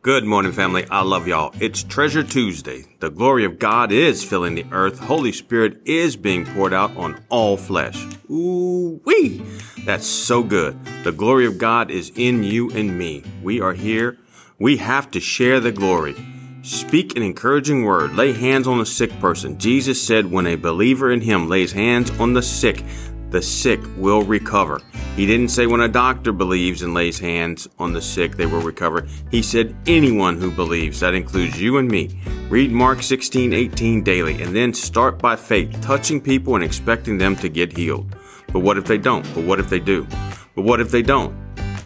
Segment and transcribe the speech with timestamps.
[0.00, 0.86] Good morning, family.
[0.92, 1.52] I love y'all.
[1.58, 2.84] It's Treasure Tuesday.
[3.00, 5.00] The glory of God is filling the earth.
[5.00, 8.06] Holy Spirit is being poured out on all flesh.
[8.30, 9.42] Ooh wee!
[9.84, 10.78] That's so good.
[11.02, 13.24] The glory of God is in you and me.
[13.42, 14.18] We are here.
[14.60, 16.14] We have to share the glory.
[16.62, 18.14] Speak an encouraging word.
[18.14, 19.58] Lay hands on a sick person.
[19.58, 22.84] Jesus said when a believer in him lays hands on the sick,
[23.30, 24.80] the sick will recover.
[25.16, 28.62] He didn't say when a doctor believes and lays hands on the sick, they will
[28.62, 29.06] recover.
[29.30, 31.00] He said anyone who believes.
[31.00, 32.18] That includes you and me.
[32.48, 37.36] Read Mark 16, 18 daily, and then start by faith, touching people and expecting them
[37.36, 38.14] to get healed.
[38.52, 39.22] But what if they don't?
[39.34, 40.06] But what if they do?
[40.54, 41.36] But what if they don't?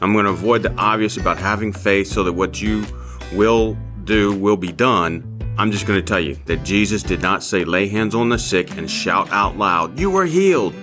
[0.01, 2.85] I'm going to avoid the obvious about having faith so that what you
[3.33, 5.29] will do will be done.
[5.59, 8.39] I'm just going to tell you that Jesus did not say lay hands on the
[8.39, 10.75] sick and shout out loud, You are healed.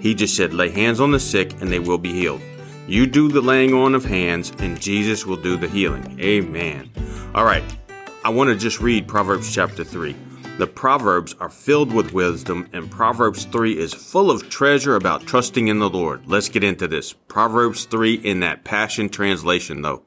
[0.00, 2.40] He just said, Lay hands on the sick and they will be healed.
[2.86, 6.18] You do the laying on of hands and Jesus will do the healing.
[6.20, 6.90] Amen.
[7.34, 7.64] All right,
[8.24, 10.16] I want to just read Proverbs chapter 3.
[10.58, 15.68] The Proverbs are filled with wisdom, and Proverbs 3 is full of treasure about trusting
[15.68, 16.26] in the Lord.
[16.26, 17.12] Let's get into this.
[17.12, 20.02] Proverbs 3 in that Passion Translation, though.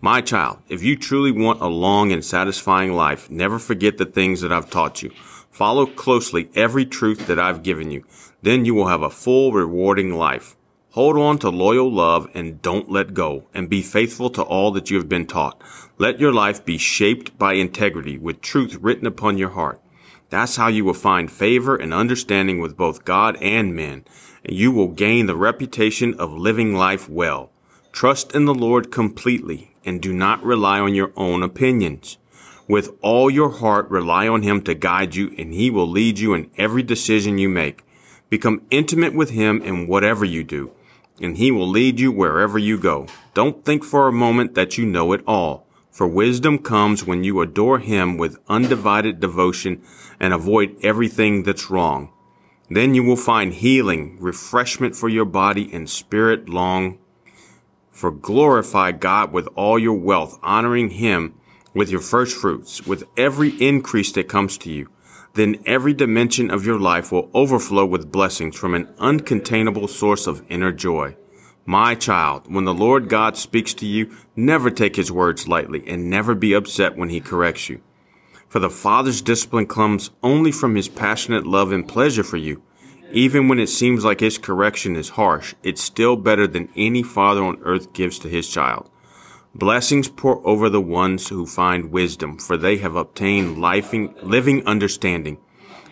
[0.00, 4.40] My child, if you truly want a long and satisfying life, never forget the things
[4.40, 5.10] that I've taught you.
[5.60, 8.06] Follow closely every truth that I've given you.
[8.40, 10.56] Then you will have a full, rewarding life.
[10.92, 14.90] Hold on to loyal love and don't let go, and be faithful to all that
[14.90, 15.60] you have been taught.
[15.98, 19.82] Let your life be shaped by integrity with truth written upon your heart.
[20.30, 24.06] That's how you will find favor and understanding with both God and men,
[24.42, 27.50] and you will gain the reputation of living life well.
[27.92, 32.16] Trust in the Lord completely and do not rely on your own opinions.
[32.70, 36.34] With all your heart, rely on Him to guide you and He will lead you
[36.34, 37.82] in every decision you make.
[38.28, 40.70] Become intimate with Him in whatever you do,
[41.20, 43.08] and He will lead you wherever you go.
[43.34, 47.40] Don't think for a moment that you know it all, for wisdom comes when you
[47.40, 49.82] adore Him with undivided devotion
[50.20, 52.12] and avoid everything that's wrong.
[52.68, 57.00] Then you will find healing, refreshment for your body and spirit long.
[57.90, 61.34] For glorify God with all your wealth, honoring Him
[61.74, 64.88] with your first fruits, with every increase that comes to you
[65.34, 70.44] then every dimension of your life will overflow with blessings from an uncontainable source of
[70.48, 71.16] inner joy.
[71.64, 76.10] My child, when the Lord God speaks to you, never take his words lightly and
[76.10, 77.80] never be upset when he corrects you.
[78.48, 82.62] For the Father's discipline comes only from his passionate love and pleasure for you.
[83.12, 87.44] Even when it seems like his correction is harsh, it's still better than any father
[87.44, 88.90] on earth gives to his child.
[89.54, 95.38] Blessings pour over the ones who find wisdom, for they have obtained living understanding.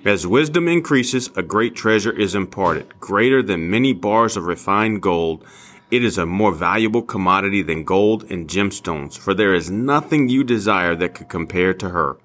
[0.05, 5.45] As wisdom increases, a great treasure is imparted, greater than many bars of refined gold.
[5.91, 10.45] It is a more valuable commodity than gold and gemstones, for there is nothing you
[10.45, 12.17] desire that could compare to her.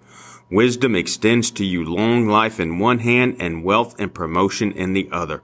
[0.52, 5.10] Wisdom extends to you long life in one hand and wealth and promotion in the
[5.12, 5.42] other.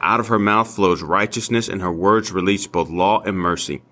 [0.00, 3.82] Out of her mouth flows righteousness and her words release both law and mercy.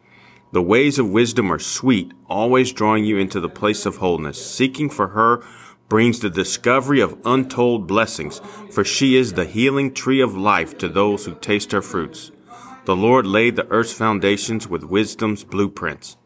[0.52, 4.44] The ways of wisdom are sweet, always drawing you into the place of wholeness.
[4.44, 5.42] Seeking for her
[5.88, 8.40] brings the discovery of untold blessings,
[8.70, 12.30] for she is the healing tree of life to those who taste her fruits.
[12.84, 16.16] The Lord laid the earth's foundations with wisdom's blueprints.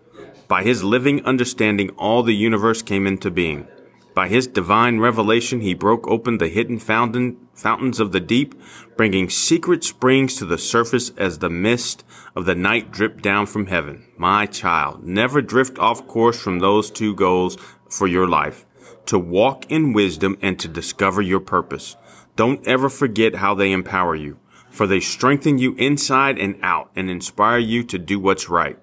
[0.49, 3.67] By his living understanding, all the universe came into being.
[4.15, 8.55] By his divine revelation, he broke open the hidden fountain, fountains of the deep,
[8.97, 12.05] bringing secret springs to the surface as the mist
[12.35, 14.07] of the night dripped down from heaven.
[14.17, 17.57] My child, never drift off course from those two goals
[17.89, 18.65] for your life.
[19.07, 21.97] To walk in wisdom and to discover your purpose.
[22.37, 24.39] Don't ever forget how they empower you,
[24.71, 28.79] for they strengthen you inside and out and inspire you to do what's right.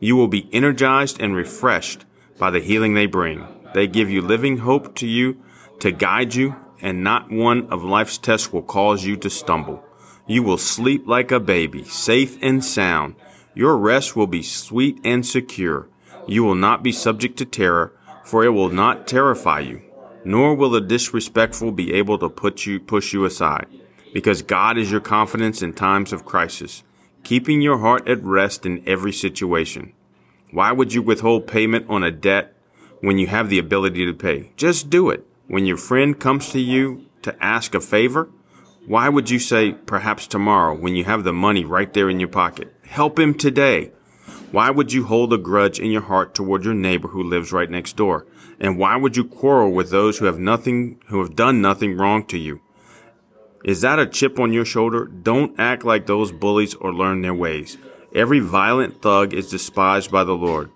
[0.00, 2.04] You will be energized and refreshed
[2.38, 3.46] by the healing they bring.
[3.74, 5.42] They give you living hope to you,
[5.80, 9.84] to guide you, and not one of life's tests will cause you to stumble.
[10.26, 13.16] You will sleep like a baby, safe and sound.
[13.54, 15.88] Your rest will be sweet and secure.
[16.26, 17.92] You will not be subject to terror,
[18.24, 19.82] for it will not terrify you,
[20.24, 23.66] nor will the disrespectful be able to put you, push you aside,
[24.12, 26.82] because God is your confidence in times of crisis,
[27.24, 29.92] keeping your heart at rest in every situation.
[30.50, 32.54] Why would you withhold payment on a debt
[33.00, 34.50] when you have the ability to pay.
[34.56, 35.26] Just do it.
[35.48, 38.28] When your friend comes to you to ask a favor,
[38.86, 42.28] why would you say perhaps tomorrow when you have the money right there in your
[42.28, 42.74] pocket?
[42.86, 43.92] Help him today.
[44.52, 47.70] Why would you hold a grudge in your heart toward your neighbor who lives right
[47.70, 48.26] next door?
[48.60, 52.26] And why would you quarrel with those who have nothing, who have done nothing wrong
[52.26, 52.60] to you?
[53.64, 55.06] Is that a chip on your shoulder?
[55.06, 57.78] Don't act like those bullies or learn their ways.
[58.14, 60.70] Every violent thug is despised by the Lord.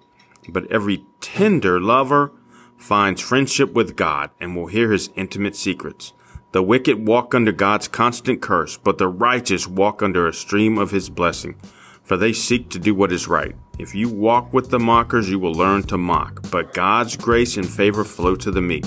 [0.49, 2.33] but every tender lover
[2.83, 6.13] finds friendship with God and will hear his intimate secrets.
[6.53, 10.91] The wicked walk under God's constant curse, but the righteous walk under a stream of
[10.91, 11.55] his blessing,
[12.03, 13.57] for they seek to do what is right.
[13.79, 17.69] If you walk with the mockers, you will learn to mock, but God's grace and
[17.69, 18.85] favor flow to the meek.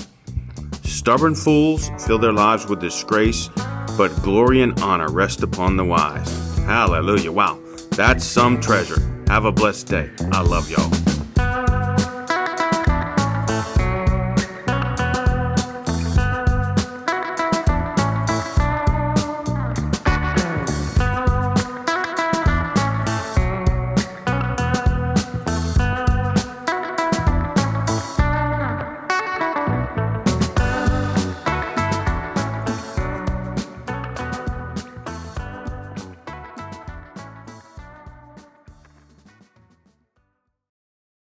[0.84, 3.50] Stubborn fools fill their lives with disgrace,
[3.96, 6.56] but glory and honor rest upon the wise.
[6.58, 7.32] Hallelujah.
[7.32, 7.58] Wow,
[7.90, 9.00] that's some treasure.
[9.26, 10.10] Have a blessed day.
[10.30, 11.05] I love y'all.